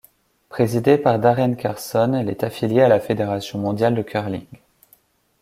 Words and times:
Présidée 0.49 0.97
par 0.97 1.19
Darren 1.19 1.53
Carson, 1.53 2.15
elle 2.15 2.31
est 2.31 2.43
affiliée 2.43 2.81
à 2.81 2.87
la 2.87 2.99
Fédération 2.99 3.59
mondiale 3.59 3.93
de 3.93 4.01
curling. 4.01 4.47